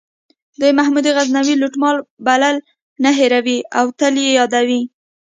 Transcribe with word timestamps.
دوی 0.59 0.71
محمود 0.79 1.05
غزنوي 1.15 1.55
لوټمار 1.61 1.95
بلل 2.25 2.55
نه 3.03 3.09
هیروي 3.19 3.57
او 3.79 3.85
تل 3.99 4.13
یې 4.23 4.29
یادوي. 4.39 4.81